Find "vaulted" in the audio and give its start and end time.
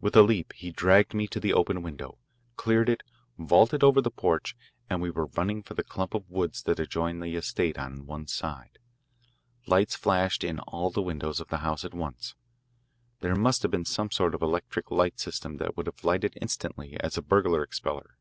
3.38-3.84